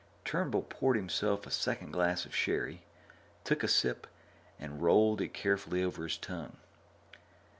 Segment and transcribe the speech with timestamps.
[0.25, 2.81] Turnbull poured himself a second glass of sherry,
[3.43, 4.07] took a sip,
[4.59, 6.57] and rolled it carefully over his tongue.